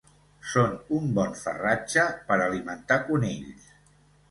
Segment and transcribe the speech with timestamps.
[0.53, 3.71] Són un bon farratge per alimentar conills.